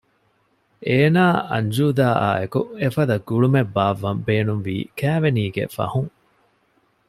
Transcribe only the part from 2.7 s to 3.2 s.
އެފަދަ